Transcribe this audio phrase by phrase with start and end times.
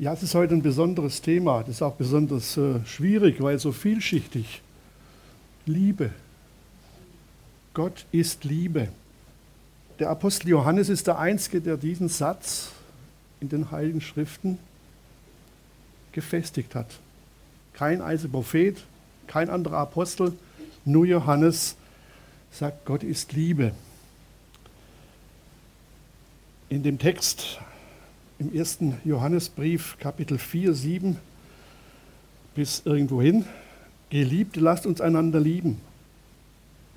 [0.00, 1.60] Ja, es ist heute ein besonderes Thema.
[1.60, 4.62] Das ist auch besonders äh, schwierig, weil so vielschichtig.
[5.66, 6.10] Liebe.
[7.74, 8.88] Gott ist Liebe.
[9.98, 12.70] Der Apostel Johannes ist der Einzige, der diesen Satz
[13.42, 14.58] in den Heiligen Schriften
[16.12, 16.98] gefestigt hat.
[17.74, 18.82] Kein einziger Prophet,
[19.26, 20.32] kein anderer Apostel,
[20.86, 21.76] nur Johannes
[22.50, 23.72] sagt, Gott ist Liebe.
[26.70, 27.60] In dem Text
[28.40, 31.16] im ersten Johannesbrief, Kapitel 4, 7
[32.54, 33.44] bis irgendwo hin,
[34.08, 35.78] Geliebte, lasst uns einander lieben.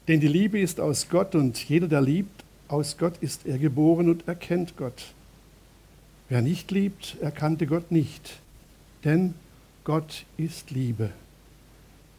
[0.08, 4.10] Denn die Liebe ist aus Gott und jeder, der liebt, aus Gott ist er geboren
[4.10, 5.14] und erkennt Gott.
[6.30, 8.40] Wer nicht liebt, erkannte Gott nicht,
[9.04, 9.34] denn
[9.84, 11.10] Gott ist Liebe.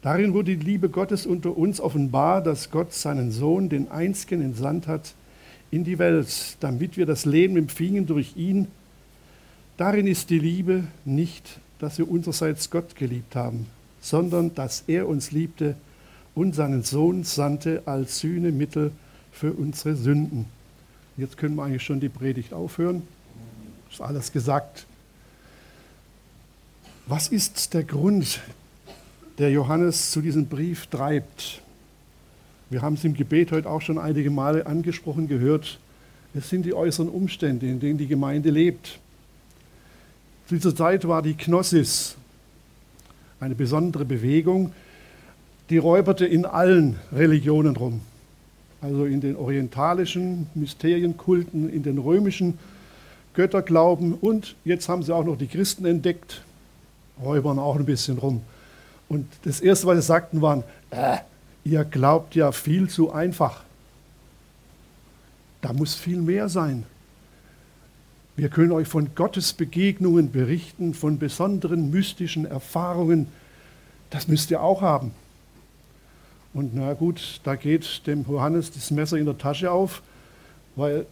[0.03, 4.85] Darin wurde die Liebe Gottes unter uns offenbar, dass Gott seinen Sohn, den einzigen, entsandt
[4.87, 5.15] hat
[5.71, 8.67] in die Welt, damit wir das Leben empfingen durch ihn.
[9.77, 13.67] Darin ist die Liebe nicht, dass wir unsererseits Gott geliebt haben,
[13.99, 15.75] sondern dass er uns liebte
[16.33, 18.91] und seinen Sohn sandte als Sühnemittel
[19.33, 20.45] für unsere Sünden.
[21.17, 23.03] Jetzt können wir eigentlich schon die Predigt aufhören.
[23.91, 24.85] Ist alles gesagt.
[27.07, 28.39] Was ist der Grund,
[29.37, 31.61] der Johannes zu diesem Brief treibt?
[32.69, 35.79] Wir haben es im Gebet heute auch schon einige Male angesprochen gehört.
[36.33, 38.99] Es sind die äußeren Umstände, in denen die Gemeinde lebt.
[40.47, 42.15] Zu dieser Zeit war die Knossis
[43.39, 44.71] eine besondere Bewegung,
[45.69, 48.01] die räuberte in allen Religionen rum.
[48.81, 52.59] Also in den orientalischen Mysterienkulten, in den römischen
[53.33, 56.43] Götterglauben und jetzt haben sie auch noch die Christen entdeckt,
[57.23, 58.41] räubern auch ein bisschen rum.
[59.09, 61.17] Und das Erste, was sie sagten, waren, äh,
[61.65, 63.63] Ihr glaubt ja viel zu einfach.
[65.61, 66.85] Da muss viel mehr sein.
[68.37, 73.27] Wir können euch von Gottes Begegnungen berichten, von besonderen mystischen Erfahrungen.
[74.09, 75.11] Das müsst ihr auch haben.
[76.53, 80.01] Und na gut, da geht dem Johannes das Messer in der Tasche auf,
[80.75, 81.05] weil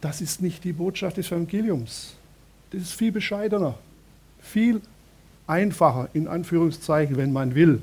[0.00, 2.14] das ist nicht die Botschaft des Evangeliums.
[2.70, 3.74] Das ist viel bescheidener,
[4.40, 4.80] viel
[5.46, 7.82] einfacher, in Anführungszeichen, wenn man will.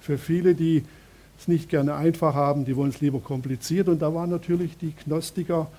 [0.00, 0.84] Für viele, die
[1.38, 3.88] es nicht gerne einfach haben, die wollen es lieber kompliziert.
[3.88, 5.70] Und da waren natürlich die Gnostiker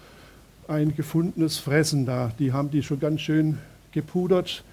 [0.69, 2.31] ein gefundenes Fressen da.
[2.39, 3.57] Die haben die schon ganz schön
[3.91, 4.63] gepudert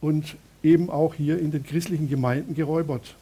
[0.00, 3.14] und eben auch hier in den christlichen Gemeinden geräubert.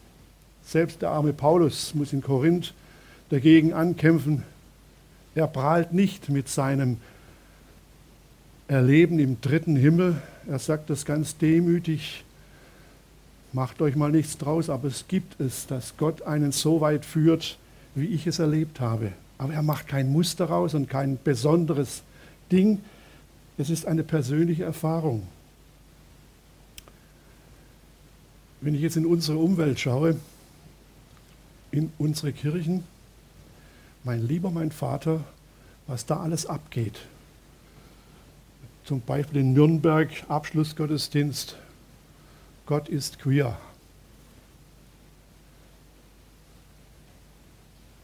[0.65, 2.75] Selbst der arme Paulus muss in Korinth
[3.31, 4.43] dagegen ankämpfen.
[5.35, 6.99] Er prahlt nicht mit seinem
[8.67, 10.21] Erleben im dritten Himmel.
[10.47, 12.25] Er sagt das ganz demütig.
[13.53, 17.57] Macht euch mal nichts draus, aber es gibt es, dass Gott einen so weit führt,
[17.95, 19.13] wie ich es erlebt habe.
[19.39, 22.03] Aber er macht kein Muster raus und kein besonderes
[22.51, 22.83] Ding.
[23.57, 25.27] Es ist eine persönliche Erfahrung.
[28.61, 30.17] Wenn ich jetzt in unsere Umwelt schaue,
[31.71, 32.85] in unsere Kirchen,
[34.05, 35.25] mein lieber mein Vater,
[35.87, 36.99] was da alles abgeht.
[38.85, 41.57] Zum Beispiel in Nürnberg Abschlussgottesdienst,
[42.67, 43.59] Gott ist queer.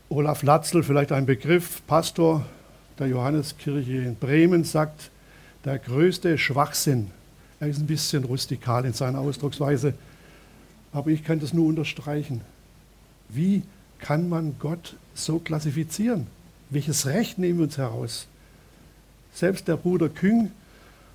[0.09, 2.45] Olaf Latzel, vielleicht ein Begriff, Pastor
[2.99, 5.11] der Johanneskirche in Bremen, sagt,
[5.65, 7.11] der größte Schwachsinn,
[7.61, 9.95] er ist ein bisschen rustikal in seiner Ausdrucksweise,
[10.93, 12.43] aber ich kann das nur unterstreichen.
[13.29, 13.63] Wie
[13.99, 16.27] kann man Gott so klassifizieren?
[16.71, 18.27] Welches Recht nehmen wir uns heraus?
[19.33, 20.51] Selbst der Bruder Küng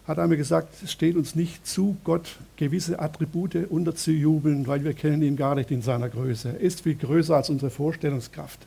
[0.07, 5.21] hat einmal gesagt, es steht uns nicht zu, Gott gewisse Attribute unterzujubeln, weil wir kennen
[5.21, 6.49] ihn gar nicht in seiner Größe.
[6.49, 8.59] Er ist viel größer als unsere Vorstellungskraft.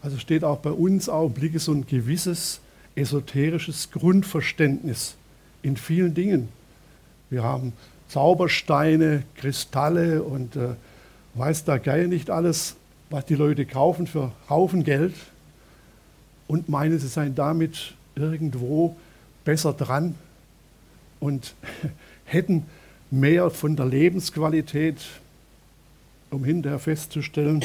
[0.00, 2.60] Also steht auch bei uns Augenblicke so ein gewisses
[2.94, 5.16] esoterisches Grundverständnis
[5.62, 6.48] in vielen Dingen.
[7.30, 7.72] Wir haben
[8.08, 10.74] Zaubersteine, Kristalle und äh,
[11.34, 12.76] weiß der Geier nicht alles,
[13.10, 15.14] was die Leute kaufen für Haufen Geld
[16.46, 18.96] und meinen, sie seien damit irgendwo
[19.44, 20.14] besser dran
[21.20, 21.54] und
[22.24, 22.66] hätten
[23.10, 24.98] mehr von der Lebensqualität,
[26.30, 27.64] um hinterher festzustellen,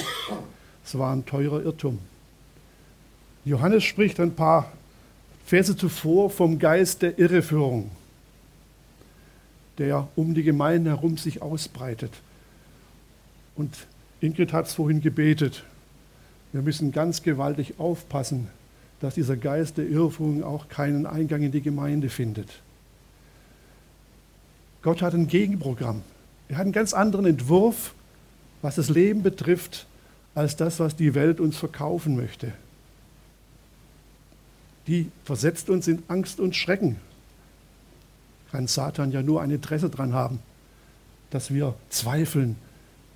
[0.86, 2.00] es war ein teurer Irrtum.
[3.46, 4.72] Johannes spricht ein paar
[5.46, 7.92] Verse zuvor vom Geist der Irreführung,
[9.78, 12.12] der um die Gemeinde herum sich ausbreitet.
[13.56, 13.88] Und
[14.22, 15.64] Ingrid hat es vorhin gebetet.
[16.54, 18.48] Wir müssen ganz gewaltig aufpassen,
[19.02, 22.48] dass dieser Geist der Irrführung auch keinen Eingang in die Gemeinde findet.
[24.82, 26.02] Gott hat ein Gegenprogramm.
[26.48, 27.94] Er hat einen ganz anderen Entwurf,
[28.62, 29.88] was das Leben betrifft,
[30.36, 32.54] als das, was die Welt uns verkaufen möchte.
[34.88, 36.98] Die versetzt uns in Angst und Schrecken.
[38.52, 40.40] kann Satan ja nur ein Interesse daran haben,
[41.32, 42.56] dass wir zweifeln,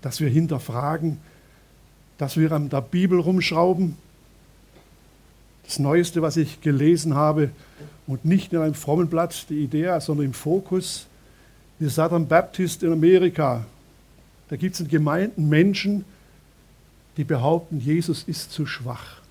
[0.02, 1.20] dass wir hinterfragen,
[2.18, 3.98] dass wir an der Bibel rumschrauben.
[5.64, 7.52] Das Neueste, was ich gelesen habe,
[8.08, 11.08] und nicht in einem frommen Blatt, die Idee, sondern im Fokus,
[11.80, 13.66] die Southern Baptist in Amerika.
[14.50, 16.06] Da gibt es in Gemeinden Menschen,
[17.18, 19.22] die behaupten, Jesus ist zu schwach.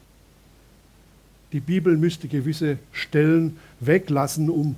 [1.52, 4.76] Die Bibel müsste gewisse Stellen weglassen, um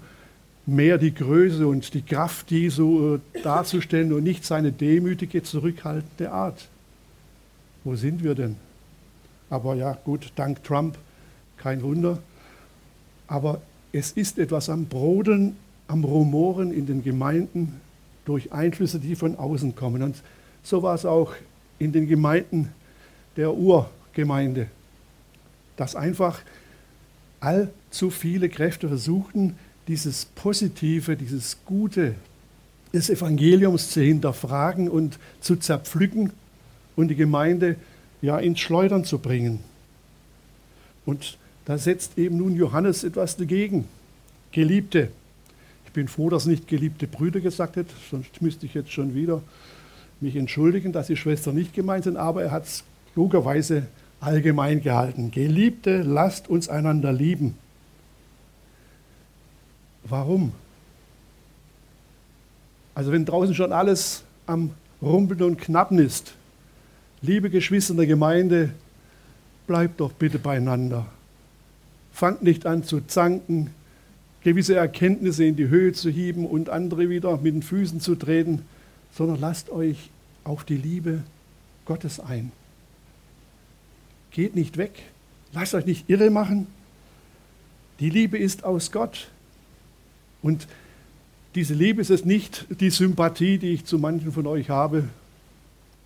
[0.66, 6.68] mehr die Größe und die Kraft Jesu äh, darzustellen und nicht seine demütige, zurückhaltende Art.
[7.84, 8.56] Wo sind wir denn?
[9.48, 10.98] Aber ja, gut, dank Trump,
[11.56, 12.18] kein Wunder.
[13.26, 13.62] Aber
[13.92, 15.56] es ist etwas am Brodeln,
[15.86, 17.80] am Rumoren in den Gemeinden
[18.26, 20.02] durch Einflüsse, die von außen kommen.
[20.02, 20.22] Und
[20.62, 21.32] so war es auch
[21.78, 22.68] in den Gemeinden
[23.36, 24.66] der Urgemeinde,
[25.78, 26.40] dass einfach
[27.40, 32.16] allzu viele Kräfte versuchten, dieses Positive, dieses Gute
[32.92, 36.32] des Evangeliums zu hinterfragen und zu zerpflücken
[36.96, 37.76] und die Gemeinde
[38.20, 39.60] ja ins Schleudern zu bringen.
[41.06, 43.86] Und da setzt eben nun Johannes etwas dagegen.
[44.50, 45.10] Geliebte.
[45.86, 49.42] Ich bin froh, dass nicht geliebte Brüder gesagt hat, sonst müsste ich jetzt schon wieder
[50.20, 52.82] mich entschuldigen, dass die Schwestern nicht gemeint sind, aber er hat es
[53.14, 53.86] klugerweise
[54.20, 55.30] allgemein gehalten.
[55.30, 57.54] Geliebte, lasst uns einander lieben.
[60.04, 60.52] Warum?
[62.94, 64.70] Also wenn draußen schon alles am
[65.00, 66.34] Rumpeln und Knappen ist,
[67.22, 68.70] liebe Geschwister in der Gemeinde,
[69.66, 71.06] bleibt doch bitte beieinander.
[72.12, 73.70] Fangt nicht an zu zanken,
[74.42, 78.64] gewisse Erkenntnisse in die Höhe zu hieben und andere wieder mit den Füßen zu treten,
[79.12, 80.10] sondern lasst euch
[80.42, 81.22] auf die Liebe
[81.84, 82.50] Gottes ein.
[84.30, 85.02] Geht nicht weg,
[85.52, 86.66] lasst euch nicht irre machen.
[88.00, 89.28] Die Liebe ist aus Gott.
[90.42, 90.68] Und
[91.54, 95.04] diese Liebe ist es nicht die Sympathie, die ich zu manchen von euch habe.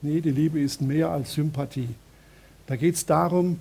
[0.01, 1.89] Nee, die Liebe ist mehr als Sympathie.
[2.67, 3.61] Da geht es darum,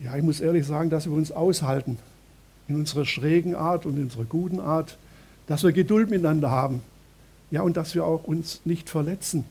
[0.00, 1.98] ja, ich muss ehrlich sagen, dass wir uns aushalten
[2.68, 4.98] in unserer schrägen Art und in unserer guten Art,
[5.46, 6.82] dass wir Geduld miteinander haben.
[7.50, 9.44] Ja, und dass wir auch uns nicht verletzen,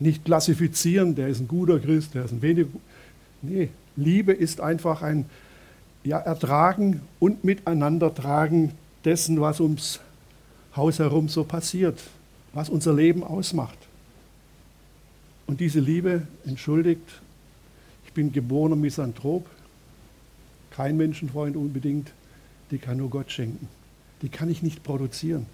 [0.00, 2.68] nicht klassifizieren, der ist ein guter Christ, der ist ein weniger.
[3.42, 5.26] Nee, Liebe ist einfach ein
[6.02, 8.72] ja, Ertragen und Miteinandertragen
[9.04, 10.00] dessen, was ums
[10.74, 12.00] Haus herum so passiert,
[12.52, 13.78] was unser Leben ausmacht.
[15.46, 17.20] Und diese Liebe, entschuldigt,
[18.06, 19.46] ich bin geborener Misanthrop,
[20.70, 22.12] kein Menschenfreund unbedingt,
[22.70, 23.68] die kann nur Gott schenken.
[24.22, 25.46] Die kann ich nicht produzieren.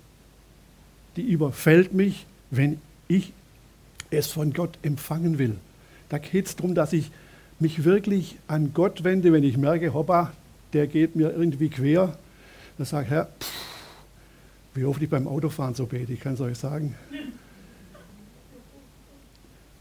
[1.16, 3.32] Die überfällt mich, wenn ich
[4.10, 5.56] es von Gott empfangen will.
[6.08, 7.10] Da geht es darum, dass ich
[7.58, 10.32] mich wirklich an Gott wende, wenn ich merke, hoppa,
[10.72, 12.16] der geht mir irgendwie quer.
[12.76, 13.52] Dann sage ich, Herr, pff,
[14.74, 16.94] wie oft ich beim Autofahren so bete, ich kann es euch sagen.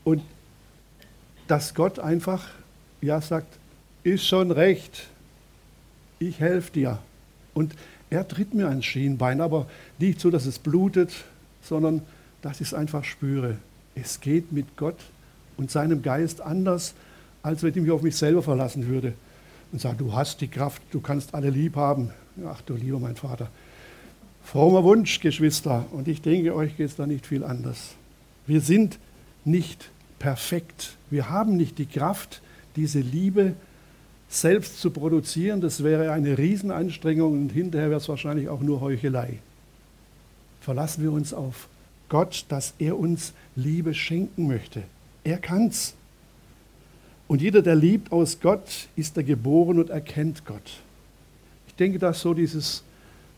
[0.03, 0.21] Und
[1.47, 2.47] dass Gott einfach
[3.01, 3.57] ja sagt,
[4.03, 5.07] ist schon recht,
[6.19, 6.99] ich helfe dir.
[7.53, 7.75] Und
[8.09, 9.67] er tritt mir ein Schienbein, aber
[9.99, 11.11] nicht so, dass es blutet,
[11.61, 12.01] sondern
[12.41, 13.57] dass ich es einfach spüre.
[13.95, 14.97] Es geht mit Gott
[15.57, 16.93] und seinem Geist anders,
[17.41, 19.13] als wenn ich mich auf mich selber verlassen würde
[19.71, 22.11] und sage, du hast die Kraft, du kannst alle lieb haben.
[22.45, 23.49] Ach du lieber mein Vater.
[24.43, 27.95] Frommer Wunsch, Geschwister, und ich denke, euch geht es da nicht viel anders.
[28.45, 28.99] Wir sind
[29.43, 30.97] nicht perfekt.
[31.09, 32.41] Wir haben nicht die Kraft,
[32.75, 33.53] diese Liebe
[34.27, 39.39] selbst zu produzieren, das wäre eine Riesenanstrengung und hinterher wäre es wahrscheinlich auch nur Heuchelei.
[40.61, 41.67] Verlassen wir uns auf
[42.09, 44.83] Gott, dass er uns Liebe schenken möchte.
[45.23, 45.95] Er kann's.
[47.27, 50.79] Und jeder, der liebt aus Gott, ist er geboren und erkennt Gott.
[51.67, 52.83] Ich denke, dass so dieses,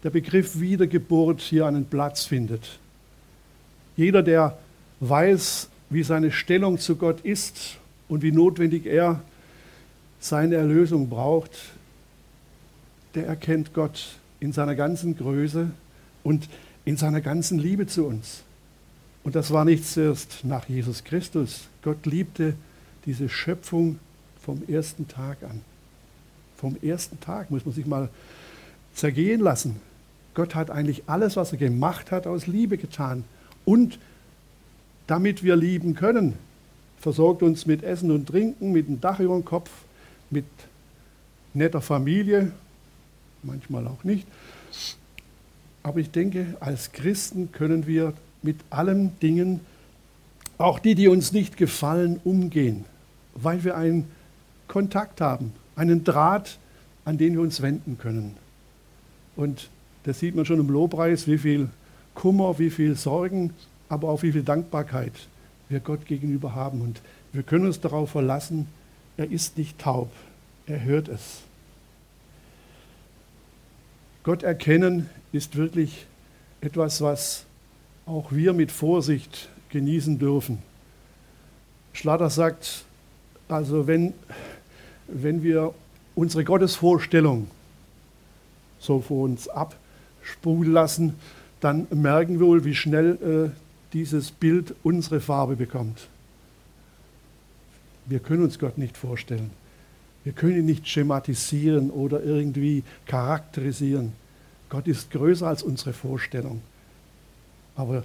[0.03, 2.79] der Begriff Wiedergeburt hier einen Platz findet.
[3.95, 4.57] Jeder, der
[5.00, 7.77] weiß, wie seine Stellung zu Gott ist
[8.09, 9.21] und wie notwendig er
[10.19, 11.51] seine Erlösung braucht,
[13.15, 15.71] der erkennt Gott in seiner ganzen Größe
[16.24, 16.50] und
[16.86, 18.43] in seiner ganzen Liebe zu uns.
[19.27, 21.67] Und das war nicht zuerst nach Jesus Christus.
[21.81, 22.53] Gott liebte
[23.05, 24.00] diese Schöpfung
[24.41, 25.60] vom ersten Tag an.
[26.55, 28.07] Vom ersten Tag muss man sich mal
[28.93, 29.81] zergehen lassen.
[30.34, 33.25] Gott hat eigentlich alles, was er gemacht hat, aus Liebe getan.
[33.65, 34.00] Und
[35.07, 36.36] damit wir lieben können,
[36.98, 39.69] versorgt uns mit Essen und Trinken, mit einem Dach über dem Kopf,
[40.29, 40.46] mit
[41.53, 42.53] netter Familie,
[43.43, 44.25] manchmal auch nicht.
[45.84, 49.60] Aber ich denke, als Christen können wir mit allen Dingen,
[50.58, 52.86] auch die, die uns nicht gefallen, umgehen,
[53.36, 54.06] weil wir einen
[54.67, 56.58] Kontakt haben, einen Draht,
[57.06, 58.36] an den wir uns wenden können.
[59.36, 59.70] Und
[60.08, 61.67] Das sieht man schon im Lobpreis, wie viel
[62.15, 63.53] Kummer, wie viel Sorgen,
[63.89, 65.12] aber auch wie viel Dankbarkeit
[65.67, 66.79] wir Gott gegenüber haben.
[66.79, 67.01] Und
[67.34, 68.67] wir können uns darauf verlassen,
[69.17, 70.10] er ist nicht taub,
[70.65, 71.41] er hört es.
[74.24, 76.06] Gott erkennen ist wirklich
[76.62, 77.46] etwas, was
[78.07, 80.59] auch wir mit Vorsicht genießen dürfen.
[81.93, 82.85] Schlatter sagt,
[83.49, 84.13] also wenn,
[85.07, 85.73] wenn wir
[86.15, 87.47] unsere Gottesvorstellung
[88.79, 91.15] so vor uns abspulen lassen,
[91.59, 93.57] dann merken wir wohl, wie schnell äh,
[93.93, 96.07] dieses Bild unsere Farbe bekommt.
[98.05, 99.49] Wir können uns Gott nicht vorstellen.
[100.23, 104.13] Wir können ihn nicht schematisieren oder irgendwie charakterisieren.
[104.69, 106.61] Gott ist größer als unsere Vorstellung.
[107.77, 108.03] Aber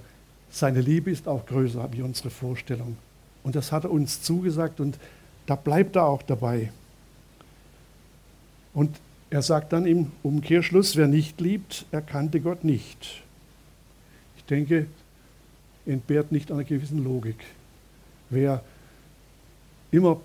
[0.51, 2.97] seine Liebe ist auch größer wie unsere Vorstellung.
[3.43, 4.99] Und das hat er uns zugesagt und
[5.47, 6.71] da bleibt er auch dabei.
[8.75, 9.01] Und
[9.31, 13.23] er sagt dann im Umkehrschluss, wer nicht liebt, erkannte Gott nicht.
[14.37, 14.87] Ich denke,
[15.87, 17.43] entbehrt nicht einer gewissen Logik.
[18.31, 18.63] Wer
[19.91, 20.21] immer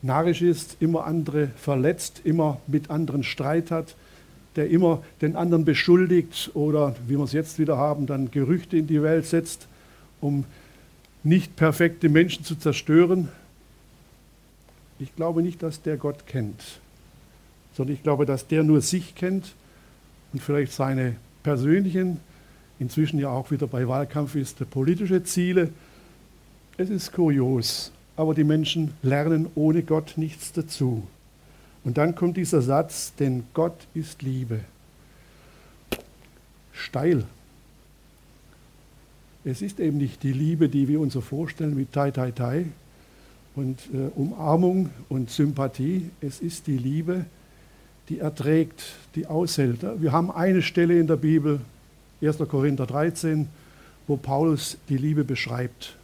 [0.00, 3.94] narrisch ist, immer andere verletzt, immer mit anderen Streit hat,
[4.58, 8.88] der immer den anderen beschuldigt oder, wie wir es jetzt wieder haben, dann Gerüchte in
[8.88, 9.68] die Welt setzt,
[10.20, 10.44] um
[11.22, 13.28] nicht perfekte Menschen zu zerstören.
[14.98, 16.80] Ich glaube nicht, dass der Gott kennt,
[17.74, 19.54] sondern ich glaube, dass der nur sich kennt
[20.32, 22.18] und vielleicht seine persönlichen
[22.80, 25.70] inzwischen ja auch wieder bei Wahlkampf ist, politische Ziele.
[26.76, 31.06] Es ist kurios, aber die Menschen lernen ohne Gott nichts dazu.
[31.88, 34.60] Und dann kommt dieser Satz, denn Gott ist Liebe.
[36.70, 37.24] Steil.
[39.42, 42.66] Es ist eben nicht die Liebe, die wir uns so vorstellen mit Tai Tai Tai
[43.54, 46.10] und äh, Umarmung und Sympathie.
[46.20, 47.24] Es ist die Liebe,
[48.10, 49.78] die erträgt, die aushält.
[49.98, 51.58] Wir haben eine Stelle in der Bibel,
[52.20, 52.36] 1.
[52.50, 53.48] Korinther 13,
[54.06, 55.96] wo Paulus die Liebe beschreibt.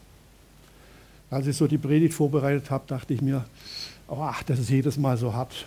[1.28, 3.44] Als ich so die Predigt vorbereitet habe, dachte ich mir,
[4.08, 5.66] ach, das ist jedes Mal so hart,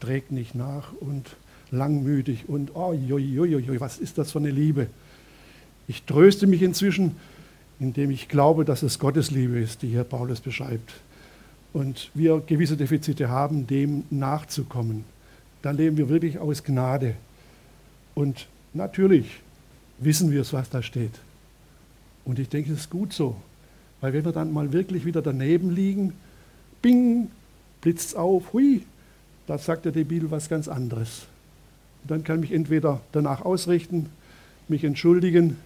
[0.00, 1.36] trägt nicht nach und
[1.70, 4.88] langmütig und oh, joi, joi, joi, was ist das für eine Liebe?
[5.88, 7.16] Ich tröste mich inzwischen,
[7.78, 10.94] indem ich glaube, dass es Gottes Liebe ist, die hier Paulus beschreibt.
[11.72, 15.04] Und wir gewisse Defizite haben, dem nachzukommen.
[15.62, 17.14] Dann leben wir wirklich aus Gnade.
[18.14, 19.40] Und natürlich
[19.98, 21.12] wissen wir es, was da steht.
[22.24, 23.36] Und ich denke, es ist gut so.
[24.00, 26.12] Weil wenn wir dann mal wirklich wieder daneben liegen,
[26.82, 27.30] bing,
[27.80, 28.82] blitzt auf, hui,
[29.46, 31.26] da sagt ja die Bibel was ganz anderes.
[32.02, 34.08] Und dann kann ich mich entweder danach ausrichten,
[34.68, 35.56] mich entschuldigen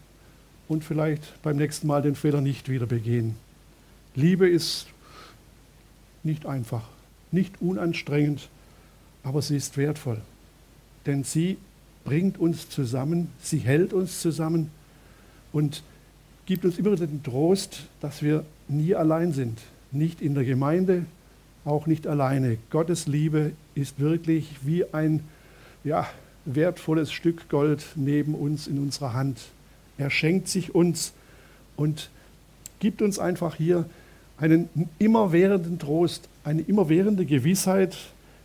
[0.68, 3.36] und vielleicht beim nächsten Mal den Fehler nicht wieder begehen.
[4.14, 4.86] Liebe ist
[6.22, 6.82] nicht einfach,
[7.30, 8.48] nicht unanstrengend,
[9.22, 10.20] aber sie ist wertvoll.
[11.06, 11.56] Denn sie
[12.04, 14.70] bringt uns zusammen, sie hält uns zusammen
[15.52, 15.82] und
[16.46, 19.60] gibt uns immer den Trost, dass wir nie allein sind.
[19.92, 21.04] Nicht in der Gemeinde,
[21.64, 22.58] auch nicht alleine.
[22.70, 25.20] Gottes Liebe ist wirklich wie ein
[25.84, 26.08] ja,
[26.44, 29.40] wertvolles Stück Gold neben uns in unserer Hand.
[29.98, 31.12] Er schenkt sich uns
[31.76, 32.10] und
[32.78, 33.84] gibt uns einfach hier
[34.38, 37.96] einen immerwährenden Trost, eine immerwährende Gewissheit,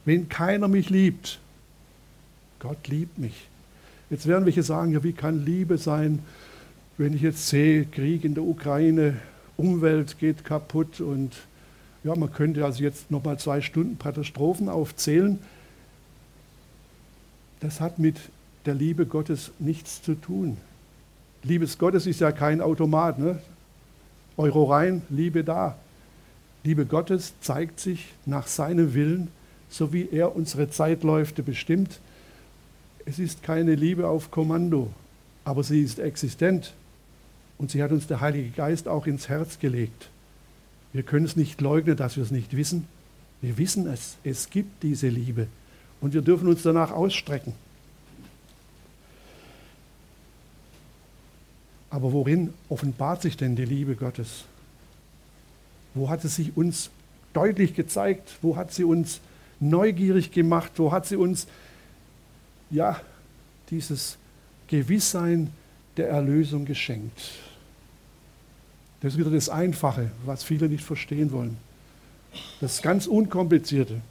[0.03, 1.39] wenn keiner mich liebt,
[2.59, 3.47] Gott liebt mich.
[4.09, 6.19] Jetzt werden welche sagen, ja, wie kann Liebe sein,
[6.97, 9.15] wenn ich jetzt sehe, Krieg in der Ukraine,
[9.57, 11.33] Umwelt geht kaputt und
[12.05, 15.39] ja, man könnte also jetzt nochmal zwei Stunden Katastrophen aufzählen.
[17.61, 18.17] Das hat mit
[18.67, 20.57] der Liebe Gottes nichts zu tun.
[21.41, 23.17] Liebes Gottes ist ja kein Automat.
[23.17, 23.41] Ne?
[24.37, 25.77] Euro rein, Liebe da.
[26.63, 29.29] Liebe Gottes zeigt sich nach seinem Willen,
[29.67, 31.99] so wie er unsere Zeitläufe bestimmt.
[33.05, 34.91] Es ist keine Liebe auf Kommando,
[35.43, 36.75] aber sie ist existent.
[37.57, 40.09] Und sie hat uns der Heilige Geist auch ins Herz gelegt.
[40.95, 42.87] Wir können es nicht leugnen, dass wir es nicht wissen.
[43.41, 44.15] Wir wissen es.
[44.23, 45.47] Es gibt diese Liebe.
[45.99, 47.51] Und wir dürfen uns danach ausstrecken.
[51.89, 54.45] Aber worin offenbart sich denn die Liebe Gottes?
[55.95, 56.89] Wo hat sie sich uns
[57.33, 58.37] deutlich gezeigt?
[58.41, 59.19] Wo hat sie uns
[59.59, 60.71] neugierig gemacht?
[60.77, 61.45] Wo hat sie uns
[62.69, 63.01] ja,
[63.69, 64.17] dieses
[64.67, 65.49] Gewisssein
[65.97, 67.33] der Erlösung geschenkt.
[69.05, 71.57] Das ist wieder das Einfache, was viele nicht verstehen wollen.
[72.59, 74.01] Das ganz Unkomplizierte.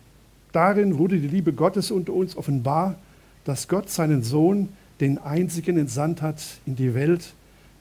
[0.53, 2.95] Darin wurde die Liebe Gottes unter uns offenbar,
[3.43, 4.69] dass Gott seinen Sohn,
[5.01, 7.35] den einzigen, entsandt hat in die Welt,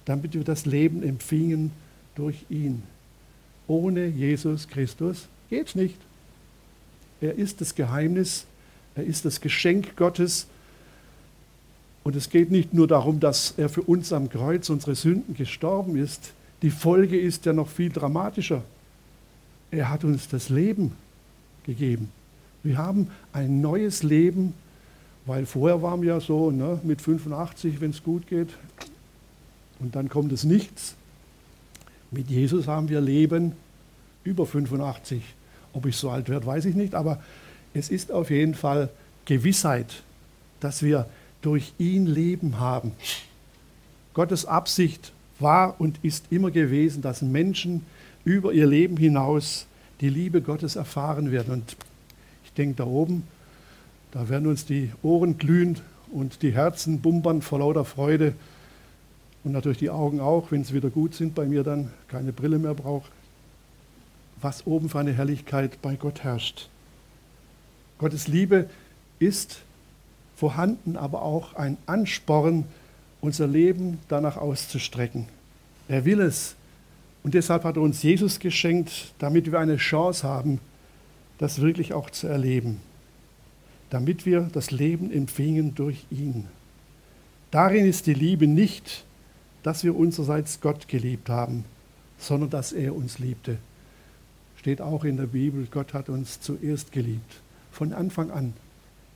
[0.06, 1.70] damit wir das Leben empfingen
[2.16, 2.82] durch ihn.
[3.68, 5.98] Ohne Jesus Christus geht es nicht.
[7.22, 8.48] Er ist das Geheimnis,
[8.96, 10.48] er ist das Geschenk Gottes,
[12.04, 15.96] Und es geht nicht nur darum, dass er für uns am Kreuz unsere Sünden gestorben
[15.96, 16.34] ist.
[16.64, 18.64] Die Folge ist ja noch viel dramatischer.
[19.70, 20.94] Er hat uns das Leben
[21.66, 22.10] gegeben.
[22.64, 24.54] Wir haben ein neues Leben,
[25.26, 28.50] weil vorher waren wir ja so ne, mit 85, wenn es gut geht,
[29.80, 30.96] und dann kommt es nichts.
[32.12, 33.52] Mit Jesus haben wir Leben
[34.24, 35.22] über 85.
[35.74, 37.22] Ob ich so alt werde, weiß ich nicht, aber
[37.74, 38.90] es ist auf jeden Fall
[39.26, 40.04] Gewissheit,
[40.62, 41.08] dass wir
[41.42, 42.94] durch ihn Leben haben.
[44.14, 45.12] Gottes Absicht
[45.44, 47.86] war und ist immer gewesen, dass Menschen
[48.26, 49.68] über ihr Leben hinaus
[50.02, 51.54] die Liebe Gottes erfahren werden.
[51.54, 51.78] Und
[52.46, 53.24] ich denke, da oben,
[54.12, 55.78] da werden uns die Ohren glühen
[56.12, 58.34] und die Herzen bumbern vor lauter Freude
[59.44, 62.60] und natürlich die Augen auch, wenn sie wieder gut sind, bei mir dann keine Brille
[62.60, 63.10] mehr brauche.
[64.42, 66.70] Was oben für eine Herrlichkeit bei Gott herrscht.
[67.98, 68.70] Gottes Liebe
[69.20, 69.60] ist
[70.36, 72.66] vorhanden, aber auch ein Ansporn,
[73.24, 75.28] unser Leben danach auszustrecken.
[75.88, 76.56] Er will es.
[77.24, 80.60] Und deshalb hat er uns Jesus geschenkt, damit wir eine Chance haben,
[81.38, 82.82] das wirklich auch zu erleben.
[83.90, 86.48] Damit wir das Leben empfingen durch ihn.
[87.50, 89.06] Darin ist die Liebe nicht,
[89.64, 91.64] dass wir unsererseits Gott geliebt haben,
[92.18, 93.58] sondern dass er uns liebte.
[94.58, 98.54] Steht auch in der Bibel, Gott hat uns zuerst geliebt, von Anfang an.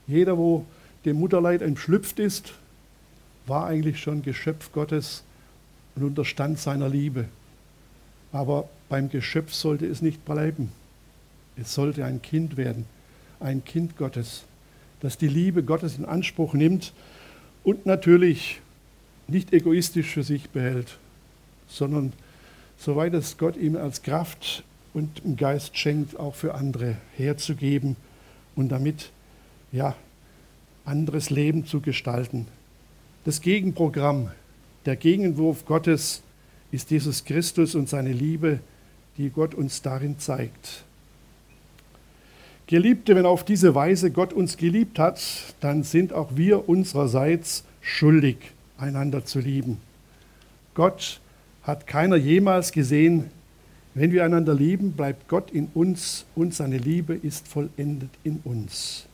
[0.07, 0.65] Jeder, wo
[1.03, 2.53] dem Mutterleid entschlüpft ist,
[3.47, 5.23] war eigentlich schon Geschöpf Gottes
[5.95, 7.25] und unterstand seiner Liebe.
[8.31, 10.71] Aber beim Geschöpf sollte es nicht bleiben.
[11.55, 12.85] Es sollte ein Kind werden,
[13.39, 14.43] ein Kind Gottes,
[14.99, 16.93] das die Liebe Gottes in Anspruch nimmt
[17.63, 18.61] und natürlich
[19.27, 20.97] nicht egoistisch für sich behält,
[21.67, 22.13] sondern
[22.77, 24.63] soweit es Gott ihm als Kraft
[24.93, 27.95] und im Geist schenkt, auch für andere herzugeben
[28.55, 29.11] und damit
[29.71, 29.95] ja
[30.85, 32.47] anderes Leben zu gestalten.
[33.27, 34.31] Das Gegenprogramm,
[34.85, 36.23] der Gegenwurf Gottes
[36.71, 38.59] ist Jesus Christus und seine Liebe,
[39.17, 40.85] die Gott uns darin zeigt.
[42.67, 45.21] Geliebte, wenn auf diese Weise Gott uns geliebt hat,
[45.59, 48.37] dann sind auch wir unsererseits schuldig
[48.77, 49.81] einander zu lieben.
[50.73, 51.19] Gott
[51.63, 53.25] hat keiner jemals gesehen,
[53.93, 59.05] wenn wir einander lieben, bleibt Gott in uns und seine Liebe ist vollendet in uns.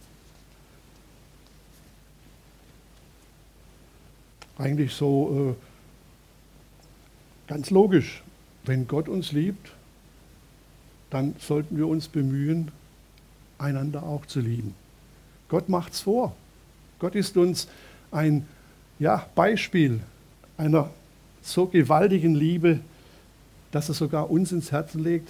[4.57, 8.23] Eigentlich so äh, ganz logisch.
[8.65, 9.71] Wenn Gott uns liebt,
[11.09, 12.71] dann sollten wir uns bemühen,
[13.57, 14.73] einander auch zu lieben.
[15.49, 16.35] Gott macht's vor.
[16.99, 17.67] Gott ist uns
[18.11, 18.47] ein
[18.99, 19.99] ja, Beispiel
[20.57, 20.89] einer
[21.41, 22.79] so gewaltigen Liebe,
[23.71, 25.29] dass er sogar uns ins Herzen legt,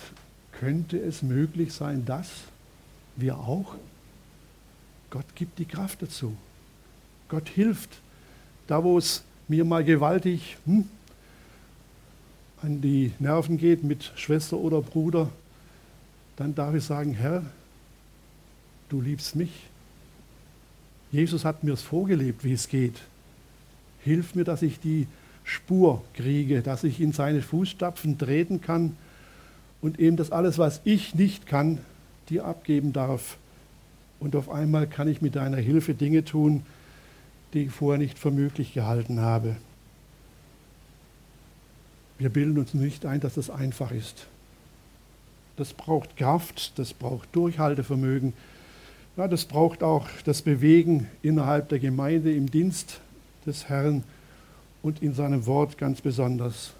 [0.51, 2.29] könnte es möglich sein, dass
[3.15, 3.75] wir auch?
[5.09, 6.35] Gott gibt die Kraft dazu.
[7.29, 7.89] Gott hilft.
[8.67, 10.85] Da, wo es mir mal gewaltig hm,
[12.61, 15.29] an die Nerven geht mit Schwester oder Bruder,
[16.37, 17.43] dann darf ich sagen, Herr,
[18.89, 19.51] du liebst mich.
[21.11, 23.01] Jesus hat mir es vorgelebt, wie es geht.
[23.99, 25.07] Hilf mir, dass ich die
[25.43, 28.95] Spur kriege, dass ich in seine Fußstapfen treten kann
[29.81, 31.79] und eben das alles, was ich nicht kann,
[32.29, 33.37] dir abgeben darf.
[34.19, 36.65] Und auf einmal kann ich mit deiner Hilfe Dinge tun,
[37.53, 39.55] die ich vorher nicht für möglich gehalten habe.
[42.17, 44.27] Wir bilden uns nicht ein, dass das einfach ist.
[45.57, 48.33] Das braucht Kraft, das braucht Durchhaltevermögen.
[49.17, 52.99] Ja, das braucht auch das Bewegen innerhalb der Gemeinde im Dienst
[53.45, 54.03] des Herrn
[54.81, 56.73] und in seinem Wort ganz besonders.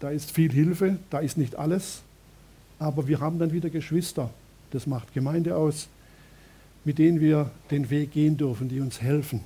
[0.00, 2.02] Da ist viel Hilfe, da ist nicht alles,
[2.78, 4.30] aber wir haben dann wieder Geschwister,
[4.70, 5.88] das macht Gemeinde aus,
[6.84, 9.40] mit denen wir den Weg gehen dürfen, die uns helfen.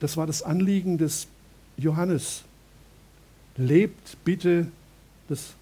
[0.00, 1.28] Das war das Anliegen des
[1.76, 2.42] Johannes.
[3.56, 4.66] Lebt bitte
[5.28, 5.54] das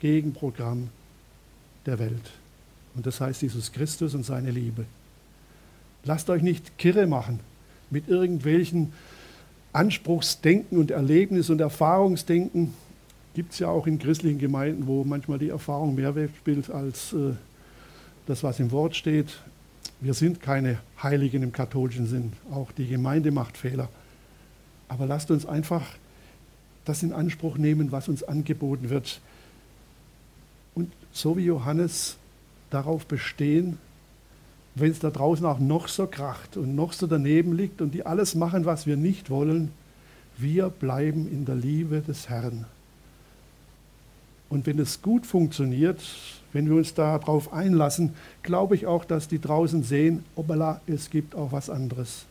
[0.00, 0.88] Gegenprogramm
[1.86, 2.30] der Welt.
[2.94, 4.84] Und das heißt Jesus Christus und seine Liebe.
[6.04, 7.40] Lasst euch nicht kirre machen
[7.90, 8.92] mit irgendwelchen
[9.72, 12.74] Anspruchsdenken und Erlebnis- und Erfahrungsdenken.
[13.34, 17.32] Gibt es ja auch in christlichen Gemeinden, wo manchmal die Erfahrung mehr spielt als äh,
[18.26, 19.38] das, was im Wort steht.
[20.02, 22.32] Wir sind keine Heiligen im katholischen Sinn.
[22.50, 23.88] Auch die Gemeinde macht Fehler.
[24.88, 25.86] Aber lasst uns einfach
[26.84, 29.20] das in Anspruch nehmen, was uns angeboten wird.
[30.74, 32.16] Und so wie Johannes
[32.70, 33.78] darauf bestehen,
[34.74, 38.04] wenn es da draußen auch noch so kracht und noch so daneben liegt und die
[38.04, 39.70] alles machen, was wir nicht wollen,
[40.36, 42.64] wir bleiben in der Liebe des Herrn.
[44.52, 45.98] Und wenn es gut funktioniert,
[46.52, 48.12] wenn wir uns darauf einlassen,
[48.42, 52.26] glaube ich auch, dass die draußen sehen, obala, es gibt auch was anderes.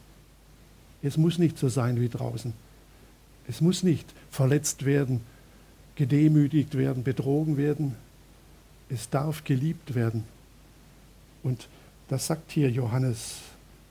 [1.01, 2.53] Es muss nicht so sein wie draußen.
[3.47, 5.21] Es muss nicht verletzt werden,
[5.95, 7.95] gedemütigt werden, betrogen werden.
[8.87, 10.23] Es darf geliebt werden.
[11.41, 11.69] Und
[12.07, 13.37] das sagt hier Johannes.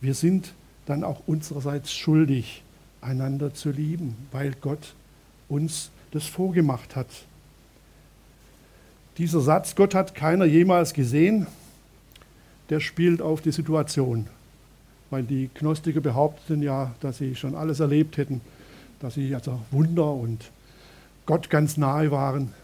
[0.01, 0.55] Wir sind
[0.87, 2.63] dann auch unsererseits schuldig,
[3.01, 4.95] einander zu lieben, weil Gott
[5.49, 7.09] uns das vorgemacht hat.
[9.21, 11.47] Dieser Satz, Gott hat keiner jemals gesehen,
[12.71, 14.29] der spielt auf die Situation.
[15.11, 18.41] Weil die Gnostiker behaupten ja, dass sie schon alles erlebt hätten,
[18.99, 20.51] dass sie also Wunder und
[21.27, 22.55] Gott ganz nahe waren.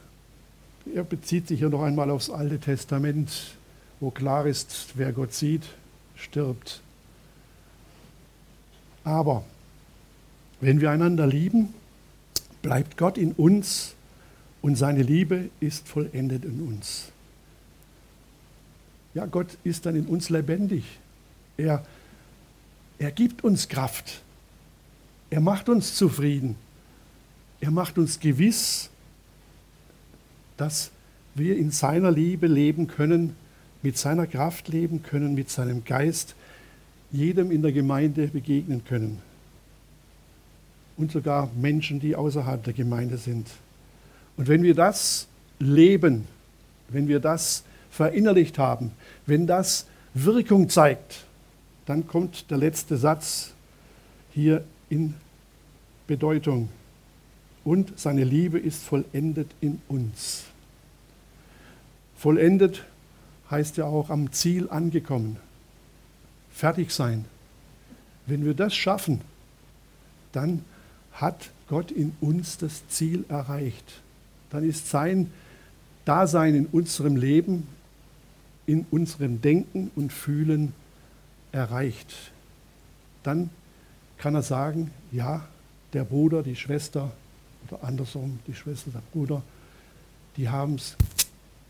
[0.95, 3.59] Er bezieht sich hier noch einmal aufs Alte Testament,
[4.01, 5.64] wo klar ist, wer Gott sieht,
[6.14, 6.81] stirbt.
[9.05, 9.45] Aber
[10.62, 11.75] wenn wir einander lieben,
[12.62, 13.96] bleibt Gott in uns
[14.62, 17.12] und seine Liebe ist vollendet in uns.
[19.14, 20.85] Ja, Gott ist dann in uns lebendig.
[21.57, 21.85] Er,
[22.99, 24.23] er gibt uns Kraft.
[25.31, 26.57] Er macht uns zufrieden.
[27.61, 28.90] Er macht uns gewiss,
[30.57, 30.90] dass
[31.35, 33.37] wir in seiner Liebe leben können,
[33.83, 36.35] mit seiner Kraft leben können, mit seinem Geist,
[37.11, 39.21] jedem in der Gemeinde begegnen können.
[40.97, 43.49] Und sogar Menschen, die außerhalb der Gemeinde sind.
[44.37, 46.27] Und wenn wir das leben,
[46.88, 48.92] wenn wir das verinnerlicht haben,
[49.27, 51.25] wenn das Wirkung zeigt,
[51.87, 53.55] dann kommt der letzte Satz
[54.33, 55.14] hier in
[56.07, 56.68] Bedeutung.
[57.64, 60.44] Und seine Liebe ist vollendet in uns.
[62.16, 62.85] Vollendet
[63.51, 65.37] heißt ja auch am Ziel angekommen.
[66.51, 67.25] Fertig sein.
[68.27, 69.20] Wenn wir das schaffen,
[70.33, 70.64] dann
[71.12, 74.01] hat Gott in uns das Ziel erreicht.
[74.57, 75.31] Dann ist sein
[76.07, 77.69] Dasein in unserem Leben,
[78.64, 80.73] in unserem Denken und Fühlen
[81.53, 82.33] erreicht.
[83.23, 83.51] Dann
[84.16, 85.47] kann er sagen, ja,
[85.92, 87.12] der Bruder, die Schwester
[87.69, 89.42] oder andersrum, die Schwester, der Bruder,
[90.38, 90.97] die haben es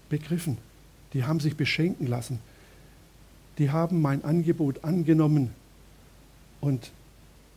[0.09, 0.57] begriffen,
[1.13, 2.39] die haben sich beschenken lassen,
[3.59, 5.51] die haben mein Angebot angenommen.
[6.61, 6.93] Und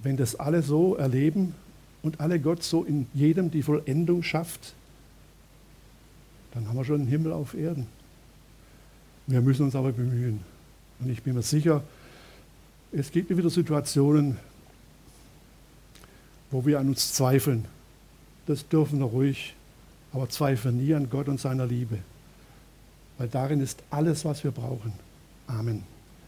[0.02, 1.54] wenn das alle so erleben
[2.02, 4.74] und alle Gott so in jedem die Vollendung schafft,
[6.54, 7.88] dann haben wir schon einen Himmel auf Erden.
[9.28, 10.40] Wir müssen uns aber bemühen.
[11.00, 11.84] Und ich bin mir sicher,
[12.92, 14.38] es gibt wieder Situationen,
[16.52, 17.66] wo wir an uns zweifeln.
[18.48, 19.54] Das dürfen wir ruhig,
[20.12, 22.00] aber zweifeln nie an Gott und seiner Liebe.
[23.20, 24.94] Weil darin ist alles, was wir brauchen.
[25.46, 25.84] Amen.